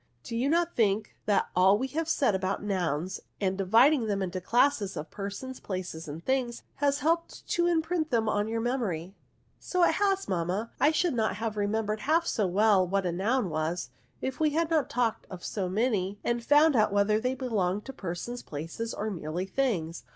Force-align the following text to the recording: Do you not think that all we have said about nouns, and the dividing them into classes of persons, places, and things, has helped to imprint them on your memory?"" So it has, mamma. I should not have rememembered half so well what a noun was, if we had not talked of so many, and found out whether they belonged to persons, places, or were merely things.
Do 0.23 0.35
you 0.35 0.49
not 0.49 0.75
think 0.75 1.13
that 1.27 1.49
all 1.55 1.77
we 1.77 1.85
have 1.89 2.09
said 2.09 2.33
about 2.33 2.63
nouns, 2.63 3.19
and 3.39 3.55
the 3.55 3.65
dividing 3.65 4.07
them 4.07 4.23
into 4.23 4.41
classes 4.41 4.97
of 4.97 5.11
persons, 5.11 5.59
places, 5.59 6.07
and 6.07 6.25
things, 6.25 6.63
has 6.77 7.01
helped 7.01 7.47
to 7.49 7.67
imprint 7.67 8.09
them 8.09 8.27
on 8.27 8.47
your 8.47 8.61
memory?"" 8.61 9.13
So 9.59 9.83
it 9.83 9.93
has, 9.93 10.27
mamma. 10.27 10.71
I 10.79 10.89
should 10.89 11.13
not 11.13 11.35
have 11.35 11.53
rememembered 11.53 11.99
half 11.99 12.25
so 12.25 12.47
well 12.47 12.83
what 12.87 13.05
a 13.05 13.11
noun 13.11 13.51
was, 13.51 13.91
if 14.21 14.39
we 14.39 14.49
had 14.49 14.71
not 14.71 14.89
talked 14.89 15.27
of 15.29 15.45
so 15.45 15.69
many, 15.69 16.17
and 16.23 16.43
found 16.43 16.75
out 16.75 16.91
whether 16.91 17.19
they 17.19 17.35
belonged 17.35 17.85
to 17.85 17.93
persons, 17.93 18.41
places, 18.41 18.95
or 18.95 19.05
were 19.05 19.11
merely 19.11 19.45
things. 19.45 20.03